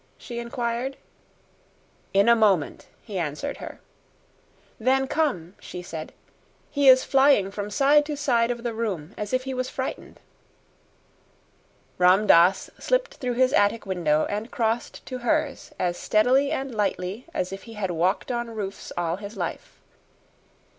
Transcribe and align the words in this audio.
she 0.17 0.39
inquired. 0.39 0.97
"In 2.11 2.27
a 2.27 2.35
moment," 2.35 2.87
he 3.03 3.19
answered 3.19 3.57
her. 3.57 3.79
"Then 4.79 5.07
come," 5.07 5.53
she 5.59 5.83
said; 5.83 6.11
"he 6.71 6.87
is 6.87 7.03
flying 7.03 7.51
from 7.51 7.69
side 7.69 8.03
to 8.07 8.17
side 8.17 8.49
of 8.49 8.63
the 8.63 8.73
room 8.73 9.13
as 9.15 9.31
if 9.31 9.43
he 9.43 9.53
was 9.53 9.69
frightened." 9.69 10.19
Ram 11.99 12.25
Dass 12.25 12.71
slipped 12.79 13.17
through 13.17 13.33
his 13.35 13.53
attic 13.53 13.85
window 13.85 14.25
and 14.25 14.49
crossed 14.49 15.05
to 15.05 15.19
hers 15.19 15.71
as 15.77 15.97
steadily 15.97 16.51
and 16.51 16.73
lightly 16.73 17.27
as 17.31 17.53
if 17.53 17.61
he 17.69 17.73
had 17.73 17.91
walked 17.91 18.31
on 18.31 18.49
roofs 18.49 18.91
all 18.97 19.17
his 19.17 19.37
life. 19.37 19.79